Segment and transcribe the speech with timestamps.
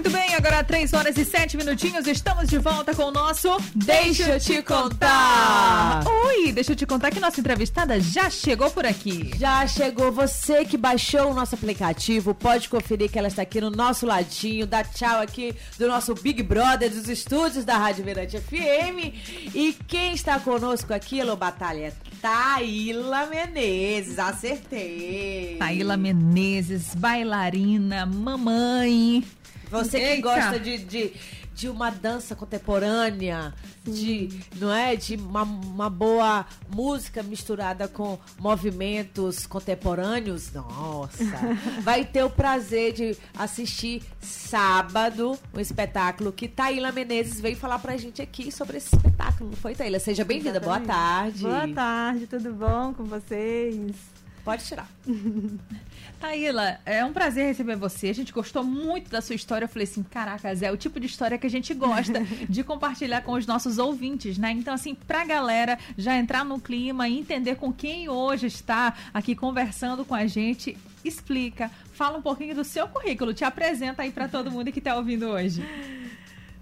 [0.00, 4.22] Muito bem, agora 3 horas e 7 minutinhos, estamos de volta com o nosso Deixa
[4.30, 6.02] eu te contar.
[6.24, 9.30] Oi, deixa eu te contar que nossa entrevistada já chegou por aqui.
[9.36, 10.10] Já chegou.
[10.10, 14.66] Você que baixou o nosso aplicativo, pode conferir que ela está aqui no nosso ladinho.
[14.66, 19.12] Dá tchau aqui do nosso Big Brother dos estúdios da Rádio Mirante FM.
[19.54, 21.92] E quem está conosco aqui, Lô Batalha?
[22.22, 25.56] Taíla Menezes, acertei.
[25.58, 29.22] Taíla Menezes, bailarina, mamãe.
[29.70, 30.22] Você que Eita.
[30.22, 31.12] gosta de, de,
[31.54, 34.96] de uma dança contemporânea, de, não é?
[34.96, 40.52] De uma, uma boa música misturada com movimentos contemporâneos.
[40.52, 41.24] Nossa!
[41.82, 47.96] Vai ter o prazer de assistir sábado um espetáculo que Taíla Menezes veio falar pra
[47.96, 49.50] gente aqui sobre esse espetáculo.
[49.50, 49.98] Não foi, Taíla?
[49.98, 50.60] Seja bem-vinda.
[50.60, 51.42] Boa tarde.
[51.42, 54.19] Boa tarde, tudo bom com vocês?
[54.44, 54.88] Pode tirar.
[56.18, 58.08] Taíla, é um prazer receber você.
[58.08, 59.64] A gente gostou muito da sua história.
[59.64, 62.62] Eu falei assim: caraca, Zé, é o tipo de história que a gente gosta de
[62.62, 64.50] compartilhar com os nossos ouvintes, né?
[64.52, 69.34] Então, assim, pra galera já entrar no clima e entender com quem hoje está aqui
[69.34, 74.28] conversando com a gente, explica, fala um pouquinho do seu currículo, te apresenta aí pra
[74.28, 75.64] todo mundo que tá ouvindo hoje.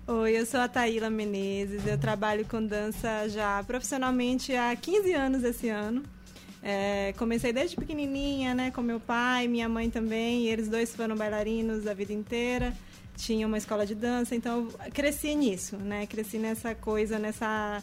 [0.06, 5.45] Oi, eu sou a Taíla Menezes, eu trabalho com dança já profissionalmente há 15 anos
[5.45, 6.02] esse ano.
[6.62, 11.17] É, comecei desde pequenininha, né, com meu pai, minha mãe também, e eles dois foram
[11.17, 12.75] bailarinos a vida inteira.
[13.17, 16.06] Tinha uma escola de dança, então cresci nisso, né?
[16.06, 17.83] Cresci nessa coisa, nessa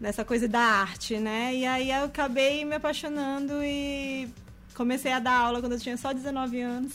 [0.00, 1.54] nessa coisa da arte, né?
[1.54, 4.28] E aí eu acabei me apaixonando e
[4.74, 6.94] comecei a dar aula quando eu tinha só 19 anos.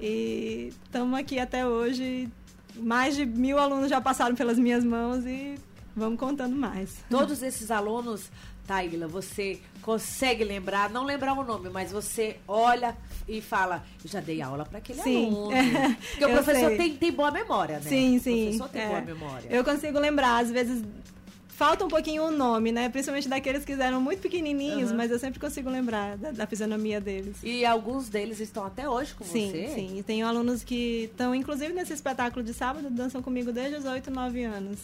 [0.00, 2.28] E estamos aqui até hoje.
[2.76, 5.56] Mais de mil alunos já passaram pelas minhas mãos e
[5.94, 7.04] vamos contando mais.
[7.10, 8.30] Todos esses alunos,
[8.68, 12.94] Taíla, você consegue lembrar, não lembrar o nome, mas você olha
[13.26, 15.26] e fala, eu já dei aula para aquele Sim.
[15.28, 15.56] aluno.
[16.12, 17.88] Porque o professor tem, tem boa memória, né?
[17.88, 18.44] Sim, O sim.
[18.44, 18.86] professor tem é.
[18.88, 19.48] boa memória.
[19.50, 20.84] Eu consigo lembrar, às vezes
[21.48, 22.88] falta um pouquinho o nome, né?
[22.90, 24.96] Principalmente daqueles que eram muito pequenininhos, Aham.
[24.98, 27.38] mas eu sempre consigo lembrar da, da fisionomia deles.
[27.42, 29.68] E alguns deles estão até hoje com Sim, você?
[29.74, 29.98] sim.
[29.98, 34.10] E tenho alunos que estão, inclusive, nesse espetáculo de sábado, dançam comigo desde os 8,
[34.10, 34.78] 9 anos.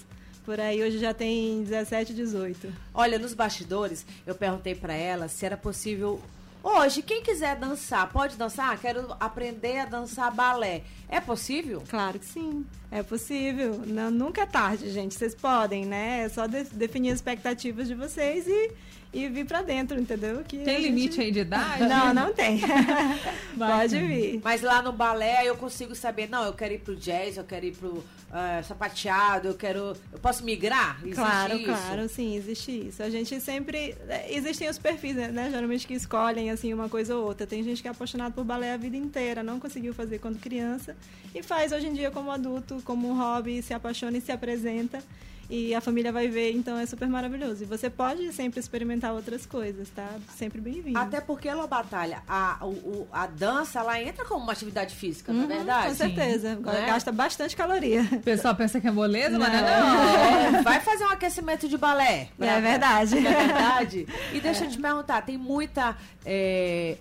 [0.45, 2.71] Por aí hoje já tem 17, 18.
[2.93, 6.21] Olha, nos bastidores, eu perguntei para ela se era possível.
[6.63, 8.79] Hoje, quem quiser dançar, pode dançar?
[8.79, 10.83] Quero aprender a dançar balé.
[11.09, 11.83] É possível?
[11.89, 13.83] Claro que sim, é possível.
[13.87, 15.15] Não, nunca é tarde, gente.
[15.15, 16.23] Vocês podem, né?
[16.25, 18.71] É só de- definir as expectativas de vocês e,
[19.15, 20.43] e vir pra dentro, entendeu?
[20.47, 21.85] Que Tem gente- limite aí de idade?
[21.87, 22.61] Não, não tem.
[23.57, 24.41] Pode vir.
[24.43, 27.67] Mas lá no balé eu consigo saber, não, eu quero ir pro jazz, eu quero
[27.67, 29.97] ir pro ah, sapateado, eu quero.
[30.13, 30.99] Eu posso migrar?
[31.03, 31.65] Existe Claro, isso?
[31.67, 33.03] claro, sim, existe isso.
[33.03, 33.95] A gente sempre.
[34.29, 35.49] Existem os perfis, né?
[35.51, 37.47] Geralmente que escolhem assim uma coisa ou outra.
[37.47, 40.97] Tem gente que é apaixonado por balé a vida inteira, não conseguiu fazer quando criança
[41.35, 45.01] e faz hoje em dia como adulto, como um hobby, se apaixona e se apresenta.
[45.51, 47.63] E a família vai ver, então é super maravilhoso.
[47.63, 50.09] E você pode sempre experimentar outras coisas, tá?
[50.35, 50.99] Sempre bem-vindo.
[50.99, 55.41] Até porque, Lô Batalha, a, o- a dança, ela entra como uma atividade física, não
[55.41, 55.89] é Uhum, verdade?
[55.89, 56.55] Com certeza.
[56.57, 56.85] Né?
[56.87, 58.03] Gasta bastante caloria.
[58.13, 59.87] O pessoal pensa que é moleza, mas não é Não.
[59.89, 60.54] não.
[60.54, 62.29] É, vai fazer um aquecimento de balé.
[62.41, 63.19] É verdade.
[63.19, 64.07] É verdade.
[64.33, 65.97] E deixa eu te perguntar, tem muita.
[66.25, 66.97] é,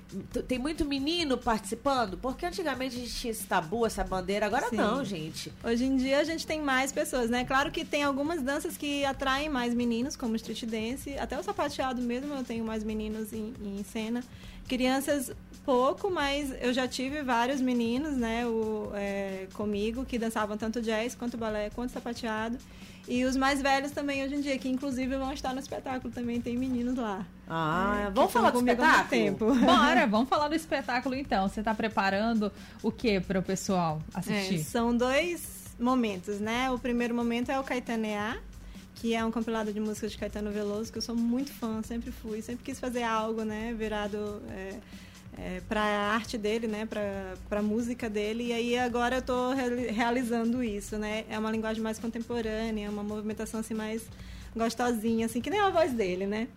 [0.47, 2.18] tem muito menino participando?
[2.18, 4.75] Porque antigamente a gente tinha esse tabu, essa bandeira, agora Sim.
[4.75, 5.51] não, gente.
[5.63, 7.44] Hoje em dia a gente tem mais pessoas, né?
[7.46, 12.01] Claro que tem algumas danças que atraem mais meninos, como street dance, até o sapateado
[12.01, 14.24] mesmo eu tenho mais meninos em, em cena.
[14.68, 15.31] Crianças
[15.66, 21.16] pouco, mas eu já tive vários meninos, né, o, é, comigo que dançavam tanto jazz
[21.16, 22.57] quanto balé, quanto sapateado.
[23.08, 26.40] E os mais velhos também hoje em dia, que inclusive vão estar no espetáculo também,
[26.40, 27.25] tem meninos lá.
[27.50, 29.09] Ah, que vamos falar do espetáculo?
[29.09, 29.53] tempo.
[29.59, 31.50] Bora, vamos falar do espetáculo então.
[31.50, 34.59] Você tá preparando o que para o pessoal É, assistir?
[34.63, 36.72] são dois momentos, né?
[36.72, 38.38] O primeiro momento é o Caetanear,
[38.96, 42.09] que é um compilado de músicas de Caetano Veloso, que eu sou muito fã, sempre
[42.09, 43.74] fui, sempre quis fazer algo, né?
[43.78, 44.75] Virado é,
[45.38, 46.86] é, para a arte dele, né?
[46.86, 48.48] Para a música dele.
[48.48, 51.25] E aí agora eu estou realizando isso, né?
[51.30, 54.04] É uma linguagem mais contemporânea, uma movimentação assim mais
[54.56, 56.48] gostosinha, assim, que nem a voz dele, né?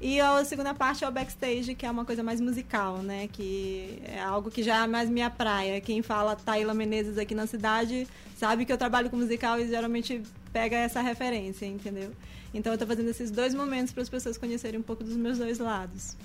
[0.00, 3.28] E a segunda parte é o backstage, que é uma coisa mais musical, né?
[3.30, 5.80] Que é algo que já é mais minha praia.
[5.80, 10.20] Quem fala Taíla Menezes aqui na cidade sabe que eu trabalho com musical e geralmente
[10.52, 12.10] pega essa referência, entendeu?
[12.52, 15.38] Então eu tô fazendo esses dois momentos para as pessoas conhecerem um pouco dos meus
[15.38, 16.16] dois lados.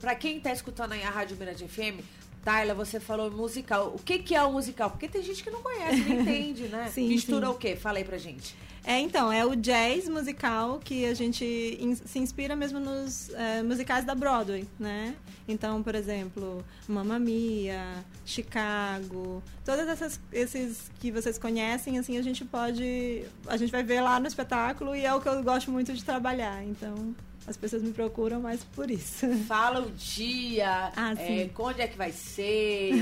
[0.00, 2.00] Pra quem tá escutando aí a Rádio Mirante FM,
[2.44, 3.92] Tayla, você falou musical.
[3.94, 4.90] O que, que é o musical?
[4.90, 6.90] Porque tem gente que não conhece, não entende, né?
[6.92, 7.52] Sim, Mistura sim.
[7.52, 7.76] o quê?
[7.76, 8.54] Fala aí pra gente.
[8.84, 11.44] É, então, é o jazz musical que a gente
[11.80, 15.16] in- se inspira mesmo nos eh, musicais da Broadway, né?
[15.48, 17.82] Então, por exemplo, Mamma Mia,
[18.24, 24.00] Chicago, todas essas esses que vocês conhecem, assim, a gente pode, a gente vai ver
[24.02, 26.62] lá no espetáculo e é o que eu gosto muito de trabalhar.
[26.64, 27.12] Então,
[27.46, 29.26] as pessoas me procuram mais por isso.
[29.46, 32.92] Fala o dia, Ah, é, onde é que vai ser.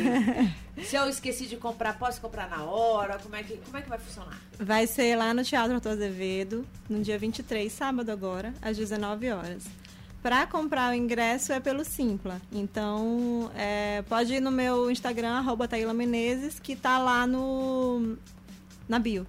[0.85, 3.19] Se eu esqueci de comprar, posso comprar na hora?
[3.19, 4.39] Como é que, como é que vai funcionar?
[4.59, 9.65] Vai ser lá no Teatro Arthur Azevedo, no dia 23, sábado agora, às 19 horas.
[10.21, 12.41] Para comprar o ingresso é pelo Simpla.
[12.51, 18.17] Então, é, pode ir no meu Instagram, arroba Menezes, que tá lá no
[18.89, 19.27] na bio.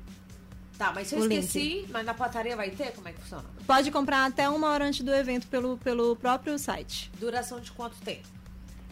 [0.78, 1.40] Tá, mas se eu O link.
[1.40, 2.92] esqueci, mas na portaria vai ter?
[2.92, 3.46] Como é que funciona?
[3.66, 7.10] Pode comprar até uma hora antes do evento pelo, pelo próprio site.
[7.20, 8.28] Duração de quanto tempo?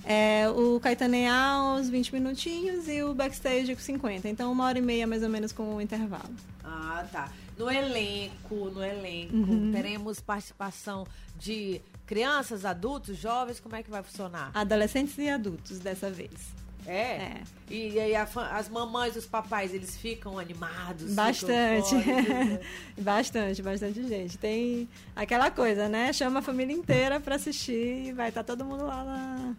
[0.06, 4.27] É, o Caetanear, uns 20 minutinhos, e o backstage com 50.
[4.27, 6.30] Então, uma hora e meia, mais ou menos, com o intervalo.
[6.63, 7.30] Ah, tá.
[7.57, 9.71] No elenco, no elenco, Uhum.
[9.71, 11.06] teremos participação
[11.38, 14.51] de crianças, adultos, jovens, como é que vai funcionar?
[14.53, 16.31] Adolescentes e adultos, dessa vez.
[16.85, 16.91] É?
[16.91, 17.41] É.
[17.69, 21.01] E, aí as mamães, os papais, eles ficam animados?
[21.09, 21.89] ficam Bastante.
[22.03, 22.62] fora,
[22.97, 24.38] bastante, bastante gente.
[24.38, 26.12] Tem aquela coisa, né?
[26.13, 29.56] Chama a família inteira pra assistir e vai estar todo mundo lá na-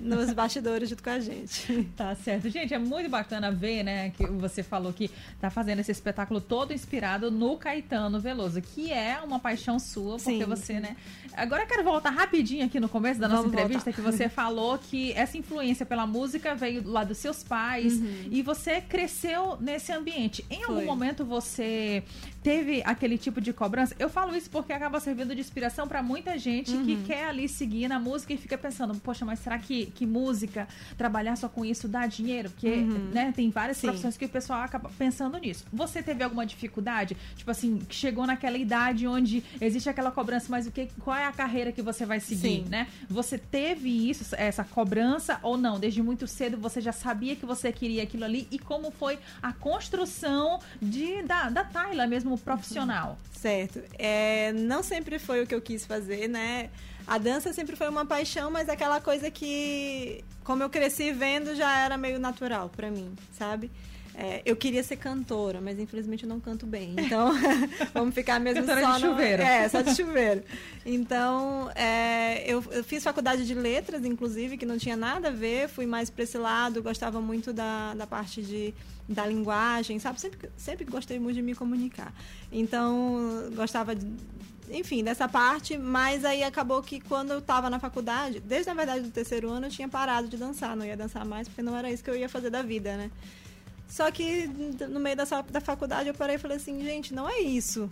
[0.00, 1.88] nos bastidores junto com a gente.
[1.96, 2.48] Tá certo.
[2.48, 5.10] Gente, é muito bacana ver, né, que você falou que
[5.40, 10.38] tá fazendo esse espetáculo todo inspirado no Caetano Veloso, que é uma paixão sua, porque
[10.38, 10.80] Sim, você, sim.
[10.80, 10.96] né...
[11.34, 13.92] Agora eu quero voltar rapidinho aqui no começo da nossa Vamos entrevista, voltar.
[13.92, 17.94] que você falou que essa influência pela música veio lá dos seus pais
[18.30, 20.44] e você cresceu nesse ambiente.
[20.50, 20.78] Em algum Uhum.
[20.78, 20.84] Foi.
[20.86, 22.02] momento você
[22.44, 23.96] teve aquele tipo de cobrança?
[23.98, 27.02] Eu falo isso porque acaba servindo de inspiração pra muita gente que Uhum.
[27.04, 30.68] quer ali seguir na música e fica pensando, poxa, mas será que, que música,
[30.98, 32.50] trabalhar só com isso dá dinheiro?
[32.50, 32.76] Porque,
[33.12, 33.80] né, tem várias Uhum.
[33.80, 33.86] Sim.
[33.88, 35.64] profissões que o pessoal acaba pensando nisso.
[35.72, 37.16] Você teve alguma dificuldade?
[37.34, 41.24] Tipo assim, que chegou naquela idade onde existe aquela cobrança, mas o que, qual é
[41.24, 42.66] a carreira que você vai seguir, Sim.
[42.68, 42.88] né?
[43.08, 45.80] Você teve isso, essa cobrança ou não?
[45.80, 48.46] Desde muito cedo você já sabia que você queria aquilo ali?
[48.50, 53.18] E como foi a construção de, da, da Tayla mesmo profissional?
[53.32, 53.82] Certo.
[53.98, 56.70] É, não sempre foi o que eu quis fazer, né?
[57.06, 61.78] A dança sempre foi uma paixão, mas aquela coisa que, como eu cresci vendo, já
[61.78, 63.70] era meio natural pra mim, sabe?
[64.16, 66.94] É, eu queria ser cantora, mas infelizmente eu não canto bem.
[66.98, 67.32] Então,
[67.92, 69.42] vamos ficar mesmo Cantora só de no- chuveiro.
[69.42, 70.42] É, só de chuveiro.
[70.86, 75.68] Então, é, eu, eu fiz faculdade de letras, inclusive, que não tinha nada a ver.
[75.68, 78.72] Fui mais para esse lado, gostava muito da, da parte de,
[79.08, 80.20] da linguagem, sabe?
[80.20, 82.14] Sempre, sempre gostei muito de me comunicar.
[82.52, 84.06] Então, gostava de,
[84.70, 89.00] enfim, dessa parte, mas aí acabou que quando eu estava na faculdade, desde na verdade
[89.02, 91.90] do terceiro ano, eu tinha parado de dançar, não ia dançar mais, porque não era
[91.90, 93.10] isso que eu ia fazer da vida, né?
[93.94, 94.48] Só que
[94.90, 97.88] no meio dessa, da faculdade eu parei e falei assim, gente, não é isso.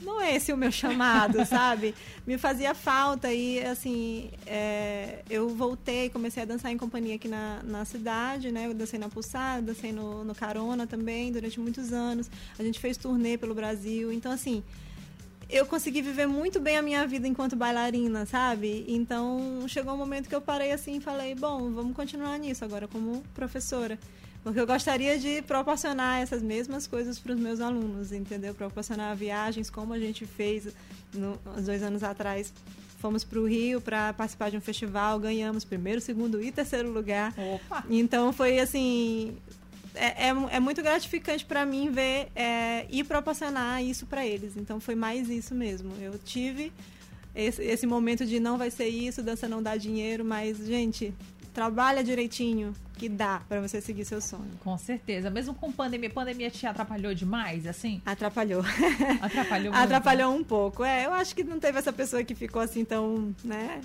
[0.00, 1.92] Não é esse o meu chamado, sabe?
[2.24, 7.60] Me fazia falta e, assim, é, eu voltei, comecei a dançar em companhia aqui na,
[7.64, 8.68] na cidade, né?
[8.68, 12.30] Eu dancei na Pulsar, dancei no, no Carona também durante muitos anos.
[12.56, 14.12] A gente fez turnê pelo Brasil.
[14.12, 14.62] Então, assim,
[15.50, 18.84] eu consegui viver muito bem a minha vida enquanto bailarina, sabe?
[18.86, 22.86] Então chegou um momento que eu parei assim e falei, bom, vamos continuar nisso agora
[22.86, 23.98] como professora.
[24.44, 28.54] Porque eu gostaria de proporcionar essas mesmas coisas para os meus alunos, entendeu?
[28.54, 30.68] Proporcionar viagens como a gente fez
[31.14, 32.52] no, uns dois anos atrás.
[32.98, 37.34] Fomos para o Rio para participar de um festival, ganhamos primeiro, segundo e terceiro lugar.
[37.38, 37.84] Opa!
[37.88, 39.34] Então foi assim.
[39.94, 44.58] É, é, é muito gratificante para mim ver é, e proporcionar isso para eles.
[44.58, 45.90] Então foi mais isso mesmo.
[46.02, 46.70] Eu tive
[47.34, 51.12] esse, esse momento de não vai ser isso, dança não dá dinheiro, mas, gente,
[51.54, 54.50] trabalha direitinho que dá para você seguir seu sonho.
[54.62, 55.30] Com certeza.
[55.30, 58.02] Mesmo com pandemia, pandemia te atrapalhou demais, assim?
[58.04, 58.62] Atrapalhou.
[59.22, 59.84] Atrapalhou muito.
[59.84, 60.84] Atrapalhou um pouco.
[60.84, 63.80] É, eu acho que não teve essa pessoa que ficou assim tão, né,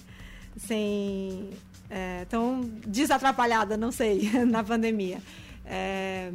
[0.57, 1.49] sem
[1.89, 5.19] é, tão desatrapalhada, não sei, na pandemia.
[5.65, 6.31] É,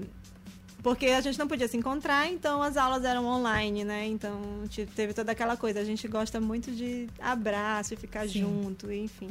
[0.84, 4.06] porque a gente não podia se encontrar, então as aulas eram online, né?
[4.06, 4.38] Então
[4.68, 5.80] te- teve toda aquela coisa.
[5.80, 8.40] A gente gosta muito de abraço e ficar Sim.
[8.40, 9.30] junto, enfim.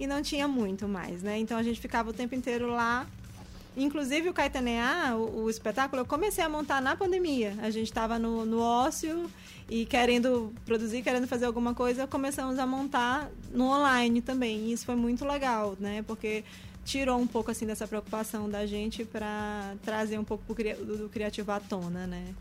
[0.00, 1.38] E não tinha muito mais, né?
[1.38, 3.06] Então a gente ficava o tempo inteiro lá.
[3.76, 7.54] Inclusive o Caetaneá, o, o espetáculo, eu comecei a montar na pandemia.
[7.60, 9.28] A gente estava no, no ócio
[9.68, 14.66] e querendo produzir, querendo fazer alguma coisa, começamos a montar no online também.
[14.66, 16.04] E isso foi muito legal, né?
[16.06, 16.44] Porque
[16.84, 21.50] tirou um pouco assim dessa preocupação da gente para trazer um pouco do, do criativo
[21.50, 22.34] à tona, né?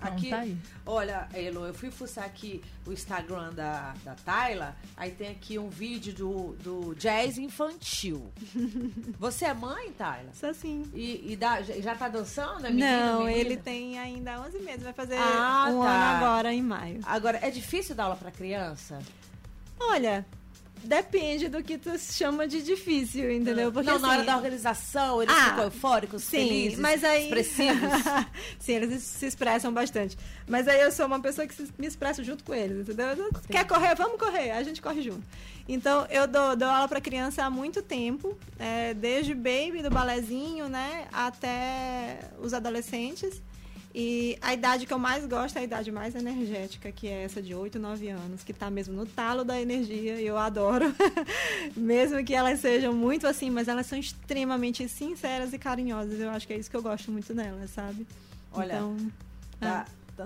[0.00, 0.56] Aqui, tá aí.
[0.86, 5.68] olha, Elo, eu fui fuçar aqui o Instagram da, da Tayla, aí tem aqui um
[5.68, 8.32] vídeo do, do jazz infantil.
[9.18, 10.30] Você é mãe, Tayla?
[10.32, 10.84] Só assim.
[10.94, 13.38] E, e dá- já, tá dançando, é menino, Não, menina?
[13.40, 15.90] ele tem ainda 11 meses, vai fazer Ah, um tá.
[15.90, 17.00] ano agora, em maio.
[17.04, 18.98] Agora, é difícil dar aula pra criança?
[19.78, 20.24] Olha,
[20.84, 23.70] depende do que tu chama de difícil, entendeu?
[23.72, 27.24] Porque não, na hora assim, da organização, eles Ah, ficam eufóricos, Sim, felizes, mas aí.
[27.24, 27.92] expressivos.
[28.58, 30.16] Sim, eles se expressam bastante.
[30.48, 33.30] Mas aí eu sou uma pessoa que se- me expresso junto com eles, entendeu?
[33.48, 33.94] Quer correr?
[33.94, 34.50] Vamos correr.
[34.52, 35.22] A gente corre junto.
[35.68, 40.68] Então, eu dou, dou aula para criança há muito tempo, é, desde baby, do balezinho,
[40.68, 43.40] né, até os adolescentes.
[43.92, 47.42] E a idade que eu mais gosto é a idade mais energética, que é essa
[47.42, 50.94] de 8, 9 anos, que tá mesmo no talo da energia, e eu adoro.
[51.76, 56.20] mesmo que elas sejam muito assim, mas elas são extremamente sinceras e carinhosas.
[56.20, 58.06] Eu acho que é isso que eu gosto muito nelas, sabe?
[58.52, 58.96] Olha, então,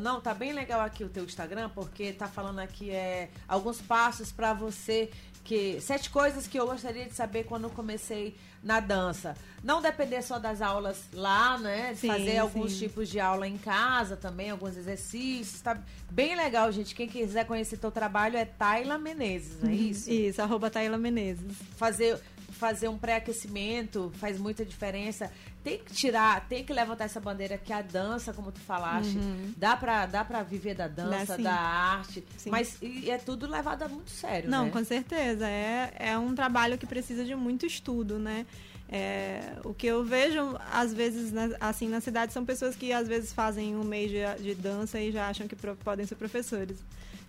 [0.01, 4.33] não, tá bem legal aqui o teu Instagram, porque tá falando aqui é, alguns passos
[4.33, 5.11] pra você
[5.45, 9.37] que sete coisas que eu gostaria de saber quando comecei na dança.
[9.63, 11.95] Não depender só das aulas lá, né?
[11.95, 12.79] Sim, fazer alguns sim.
[12.81, 15.61] tipos de aula em casa também, alguns exercícios.
[15.61, 15.79] Tá
[16.11, 16.95] bem legal, gente.
[16.95, 20.11] Quem quiser conhecer teu trabalho é Tayla Menezes, não é isso?
[20.11, 21.45] Isso, arroba Taíla Menezes.
[21.77, 22.19] fazer,
[22.55, 25.31] fazer um pré-aquecimento faz muita diferença.
[25.63, 29.17] Tem que tirar, tem que levantar essa bandeira que a dança, como tu falaste,
[29.57, 32.51] dá, pra, dá pra viver da dança, da arte, Sim.
[32.51, 34.71] mas e é tudo levado a muito sério, Não, né?
[34.71, 35.49] com certeza.
[35.49, 38.45] É, é um trabalho que precisa de muito estudo, né?
[38.89, 43.09] É, o que eu vejo, às vezes, na- assim, na cidade, são pessoas que às
[43.09, 46.77] vezes fazem um mês de, de dança e já acham que pro- podem ser professores.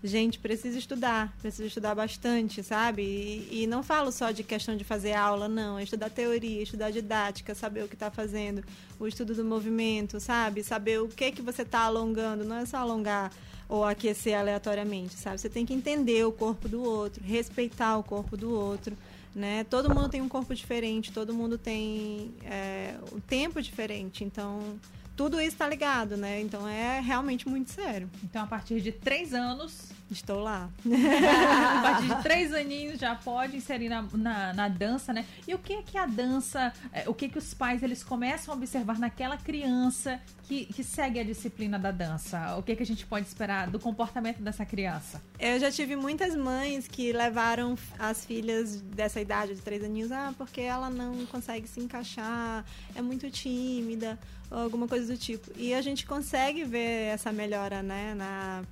[0.04, 3.02] Gente, precisa estudar, precisa estudar bastante, sabe?
[3.02, 5.78] E, e não falo só de questão de fazer aula, não.
[5.78, 8.62] É estudar teoria, estudar didática, saber o que está fazendo,
[9.00, 10.62] o estudo do movimento, sabe?
[10.62, 13.32] Saber o que que você está alongando, não é só alongar
[13.68, 15.38] ou aquecer aleatoriamente, sabe?
[15.38, 18.96] Você tem que entender o corpo do outro, respeitar o corpo do outro,
[19.34, 19.64] né?
[19.64, 24.78] Todo mundo tem um corpo diferente, todo mundo tem é, um tempo diferente, então
[25.16, 26.40] tudo isso está ligado, né?
[26.40, 28.08] Então é realmente muito sério.
[28.22, 30.70] Então, a partir de três anos, Estou lá.
[30.86, 35.24] a partir de três aninhos já pode inserir na, na, na dança, né?
[35.46, 38.54] E o que é que a dança, é, o que que os pais eles começam
[38.54, 42.56] a observar naquela criança que, que segue a disciplina da dança?
[42.56, 45.20] O que que a gente pode esperar do comportamento dessa criança?
[45.38, 50.32] Eu já tive muitas mães que levaram as filhas dessa idade de três aninhos, ah,
[50.38, 54.18] porque ela não consegue se encaixar, é muito tímida,
[54.50, 55.50] ou alguma coisa do tipo.
[55.56, 58.62] E a gente consegue ver essa melhora, né, na,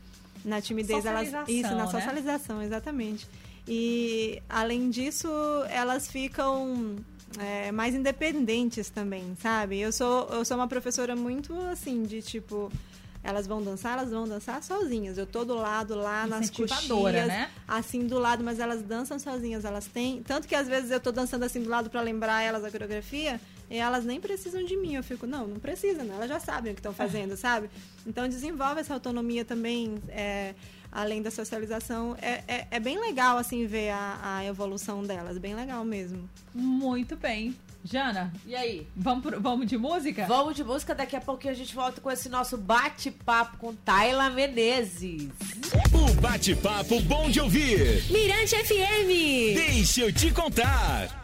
[0.45, 1.05] na timidez.
[1.05, 1.91] Elas, isso, na né?
[1.91, 3.27] socialização, exatamente.
[3.67, 5.29] E, além disso,
[5.71, 6.97] elas ficam
[7.39, 9.81] é, mais independentes também, sabe?
[9.81, 12.71] Eu sou, eu sou uma professora muito, assim, de tipo...
[13.27, 15.17] Elas vão dançar, elas vão dançar sozinhas.
[15.17, 17.49] Eu tô do lado lá nas coxias, né?
[17.67, 21.11] assim do lado, mas elas dançam sozinhas, elas têm, tanto que às vezes eu tô
[21.11, 23.41] dançando assim do lado para lembrar elas a coreografia,
[23.71, 26.15] e elas nem precisam de mim, eu fico, não, não precisa, né?
[26.17, 27.69] Elas já sabem o que estão fazendo, sabe?
[28.07, 30.55] Então desenvolve essa autonomia também, é,
[30.93, 35.55] além da socialização, é, é, é bem legal assim ver a, a evolução delas, bem
[35.55, 36.29] legal mesmo.
[36.55, 37.57] Muito bem.
[37.87, 38.87] Jana, E aí?
[38.97, 40.25] vamos, pro- vamos de música?
[40.27, 44.31] Vamos de música, daqui a pouquinho a gente volta com esse nosso bate-papo com Tayla
[44.31, 45.29] Menezes.
[45.93, 48.03] O bate-papo bom de ouvir.
[48.11, 49.55] Mirante FM.
[49.55, 51.24] Deixa eu te contar.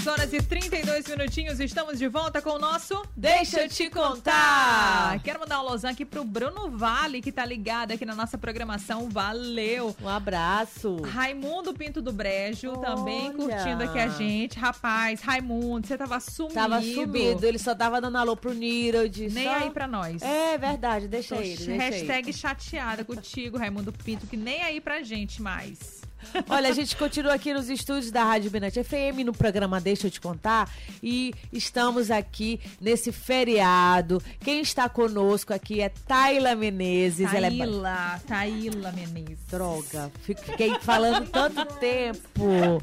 [0.00, 5.20] 6 horas e 32 minutinhos, estamos de volta com o nosso Deixa eu te contar.
[5.22, 9.10] Quero mandar um alôzão aqui pro Bruno Vale, que tá ligado aqui na nossa programação.
[9.10, 9.94] Valeu.
[10.00, 11.02] Um abraço.
[11.02, 12.80] Raimundo Pinto do Brejo Olha.
[12.80, 14.58] também curtindo aqui a gente.
[14.58, 16.54] Rapaz, Raimundo, você tava sumido.
[16.54, 19.28] Tava sumido, ele só tava dando alô pro Nirod.
[19.28, 19.54] Nem só...
[19.54, 20.22] aí pra nós.
[20.22, 21.56] É verdade, deixa Tô ele.
[21.56, 22.32] Deixa hashtag ele.
[22.32, 25.99] chateada contigo, Raimundo Pinto, que nem aí pra gente mais.
[26.48, 30.10] Olha, a gente continua aqui nos estúdios da Rádio Binete FM, no programa Deixa Eu
[30.10, 30.70] Te Contar.
[31.02, 34.22] E estamos aqui nesse feriado.
[34.40, 37.32] Quem está conosco aqui é Tayla Menezes.
[37.32, 39.38] Ela é Taíla Menezes.
[39.50, 42.82] Droga, fiquei falando tanto tempo.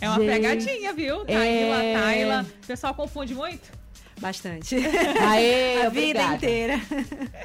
[0.00, 0.26] É uma Gente.
[0.26, 1.24] pegadinha, viu?
[1.24, 1.94] Taíla, É.
[1.98, 2.46] Taíla.
[2.62, 3.81] O pessoal confunde muito?
[4.22, 4.76] Bastante.
[4.76, 6.34] Aê, a vida obrigada.
[6.36, 6.80] inteira.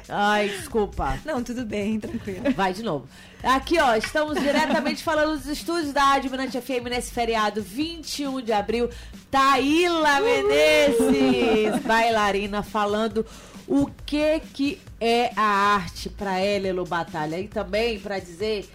[0.08, 1.18] Ai, desculpa.
[1.24, 2.52] Não, tudo bem, tranquilo.
[2.54, 3.08] Vai de novo.
[3.42, 8.52] Aqui, ó, estamos diretamente falando dos estúdios da Rádio Mirante FM nesse feriado 21 de
[8.52, 8.88] abril.
[9.28, 13.26] Taíla Menezes, bailarina, falando
[13.66, 17.40] o que que é a arte para ela, Elo Batalha.
[17.40, 18.68] E também para dizer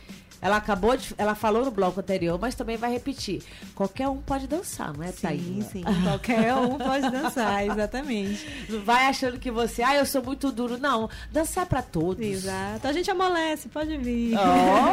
[0.44, 1.14] ela acabou de.
[1.18, 3.42] Ela falou no bloco anterior, mas também vai repetir.
[3.74, 5.84] Qualquer um pode dançar, não é, Sim, sim.
[6.04, 8.46] Qualquer um pode dançar, exatamente.
[8.70, 10.78] Não vai achando que você, ah, eu sou muito duro.
[10.78, 12.26] Não, dançar é pra todos.
[12.26, 12.88] Exato.
[12.88, 14.36] A gente amolece, pode vir.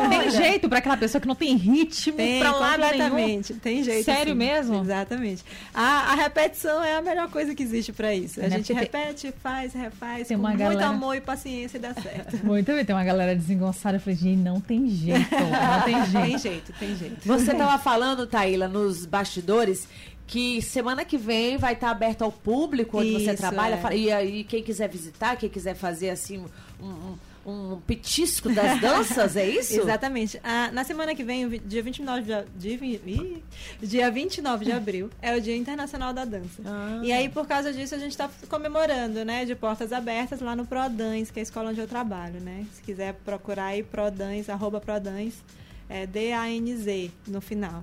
[0.08, 3.54] Tem jeito pra aquela pessoa que não tem ritmo Tem, pra lado completamente.
[3.54, 4.04] Tem jeito.
[4.04, 4.38] Sério sim.
[4.38, 4.80] mesmo?
[4.82, 5.42] Exatamente.
[5.74, 8.38] A, a repetição é a melhor coisa que existe pra isso.
[8.40, 11.76] A Né, gente porque repete, faz, refaz, Tem com uma muito galera- amor e paciência
[11.76, 12.38] e dá certo.
[12.44, 13.96] Muito bem, tem uma galera desengonçada.
[13.96, 16.12] Eu falei, gente, não tem jeito, não tem jeito.
[16.12, 17.26] tem jeito, tem jeito.
[17.26, 19.88] Você tava falando, Taíla, nos bastidores,
[20.26, 23.80] que semana que vem vai estar aberto ao público onde você Isso, trabalha.
[23.90, 23.96] é.
[23.96, 26.44] E aí, quem quiser visitar, quem quiser fazer assim
[26.80, 29.78] um, um, um petisco das danças, é isso?
[29.80, 30.40] Exatamente.
[30.44, 32.22] Ah, na semana que vem, dia 29
[32.56, 32.78] de,
[33.82, 36.62] dia 29 de abril, é o Dia Internacional da Dança.
[36.64, 37.00] Ah.
[37.02, 39.44] E aí, por causa disso, a gente está comemorando, né?
[39.44, 42.66] De portas abertas lá no Prodans, que é a escola onde eu trabalho, né?
[42.72, 45.34] Se quiser procurar aí, Prodans, arroba Prodans,
[45.88, 47.82] é D-A-N-Z no final.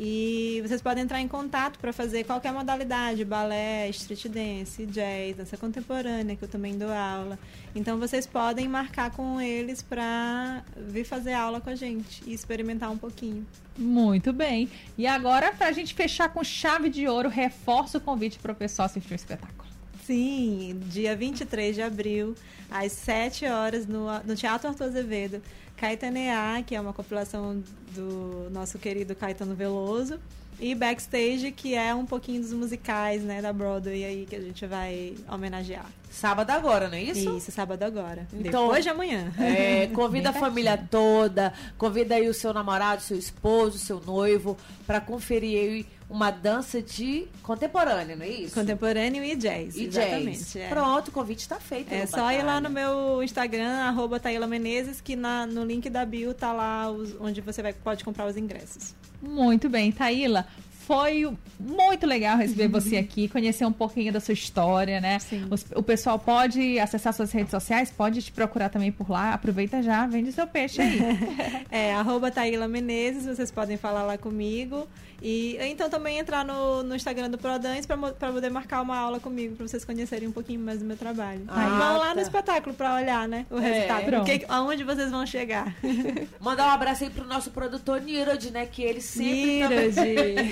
[0.00, 5.56] E vocês podem entrar em contato para fazer qualquer modalidade, balé, street dance, jazz, dança
[5.56, 7.36] contemporânea, que eu também dou aula.
[7.74, 12.92] Então vocês podem marcar com eles para vir fazer aula com a gente e experimentar
[12.92, 13.44] um pouquinho.
[13.76, 14.70] Muito bem.
[14.96, 19.14] E agora, pra gente fechar com chave de ouro, reforça o convite pro pessoal assistir
[19.14, 19.68] o espetáculo.
[20.06, 22.36] Sim, dia 23 de abril,
[22.70, 25.42] às 7 horas, no, no Teatro Arthur Azevedo,
[25.78, 27.62] Caetaneá, que é uma compilação
[27.94, 30.18] do nosso querido Caetano Veloso,
[30.60, 34.66] e Backstage, que é um pouquinho dos musicais, né, da Broadway aí, que a gente
[34.66, 35.86] vai homenagear.
[36.10, 37.36] Sábado agora, não é isso?
[37.36, 38.26] Isso, sábado agora.
[38.32, 39.32] Então- Depois de amanhã.
[39.38, 45.00] É, convida a família toda, convida aí o seu namorado, seu esposo, seu noivo, para
[45.00, 48.54] conferir aí uma dança de contemporânea, não é isso?
[48.54, 49.76] Contemporâneo e jazz.
[49.76, 50.38] e exatamente.
[50.38, 50.56] jazz.
[50.56, 50.68] é.
[50.68, 51.92] Pronto, o convite está feito.
[51.92, 56.04] É só ir lá no meu Instagram, arroba Taíla Menezes, que na- no link da
[56.06, 58.94] bio tá lá os- onde você vai, pode comprar os ingressos.
[59.20, 60.46] Muito bem, Taíla.
[60.88, 61.30] Foi
[61.60, 65.18] muito legal receber você aqui, conhecer um pouquinho da sua história, né?
[65.18, 65.46] Sim.
[65.50, 69.34] Os- o pessoal pode acessar suas redes sociais, pode te procurar também por lá.
[69.34, 70.98] Aproveita já, vende seu peixe aí.
[71.70, 74.88] É, arroba Taíla Menezes, vocês podem falar lá comigo.
[75.20, 79.56] E então também entrar no, no Instagram do Prodans para poder marcar uma aula comigo,
[79.56, 81.42] para vocês conhecerem um pouquinho mais do meu trabalho.
[81.48, 82.14] Ah, Aí vão lá tá.
[82.14, 83.44] no espetáculo para olhar, né?
[83.50, 84.22] O É, resultado.
[84.22, 85.74] o que- aonde vocês vão chegar.
[86.40, 88.64] Mandar um abraço aí pro nosso produtor Nirod, né?
[88.66, 89.68] Que ele sempre.
[89.68, 89.96] Nirod.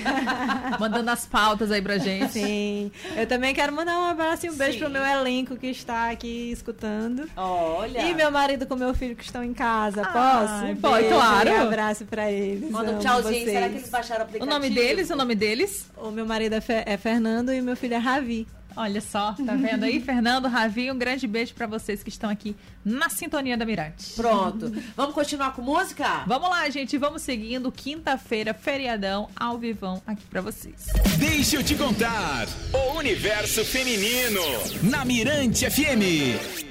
[0.79, 2.31] Mandando as pautas aí pra gente.
[2.33, 2.91] Sim.
[3.15, 4.79] Eu também quero mandar um abraço e um beijo Sim.
[4.79, 7.29] pro meu elenco que está aqui escutando.
[7.35, 8.01] Olha.
[8.07, 10.01] E meu marido com meu filho que estão em casa.
[10.05, 10.65] Ai, Posso?
[10.65, 11.49] Um pode, beijo claro.
[11.49, 12.69] e abraço pra eles.
[12.71, 13.33] Manda um tchauzinho.
[13.33, 13.49] vocês.
[13.51, 14.53] Será que eles baixaram o O aplicativo?
[14.59, 15.89] nome deles, o nome deles?
[15.97, 18.47] O meu marido é, Fe- é Fernando e meu filho é Ravi.
[18.77, 22.55] Olha só, tá vendo aí, Fernando, Ravi, um grande beijo pra vocês que estão aqui
[22.85, 24.13] na sintonia da Mirante.
[24.15, 24.71] Pronto.
[24.95, 26.23] Vamos continuar com música?
[26.27, 27.71] Vamos lá, gente, vamos seguindo.
[27.71, 30.85] Quinta-feira, feriadão, ao vivão aqui pra vocês.
[31.17, 32.47] Deixa eu te contar.
[32.71, 34.41] O universo feminino.
[34.83, 36.66] Na Mirante FM.